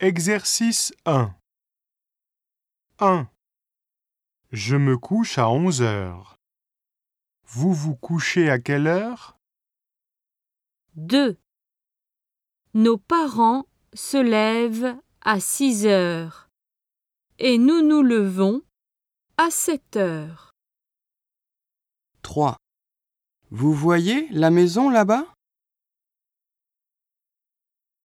Exercice 0.00 0.92
1 1.06 1.34
1. 3.00 3.28
Je 4.52 4.76
me 4.76 4.96
couche 4.96 5.38
à 5.38 5.50
11 5.50 5.82
heures. 5.82 6.36
Vous 7.42 7.74
vous 7.74 7.96
couchez 7.96 8.48
à 8.48 8.60
quelle 8.60 8.86
heure? 8.86 9.36
2. 10.94 11.36
Nos 12.74 12.96
parents 12.96 13.66
se 13.92 14.18
lèvent 14.18 14.96
à 15.22 15.40
6 15.40 15.86
heures 15.86 16.48
et 17.40 17.58
nous 17.58 17.82
nous 17.82 18.02
levons 18.02 18.62
à 19.36 19.50
7 19.50 19.96
heures. 19.96 20.52
3. 22.22 22.56
Vous 23.50 23.72
voyez 23.72 24.28
la 24.28 24.50
maison 24.50 24.90
là-bas? 24.90 25.26